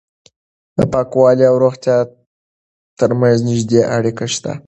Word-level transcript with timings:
د 0.77 0.79
پاکوالي 0.93 1.43
او 1.51 1.55
روغتیا 1.63 1.97
ترمنځ 2.99 3.37
نږدې 3.49 3.81
اړیکه 3.97 4.25
شته. 4.33 4.51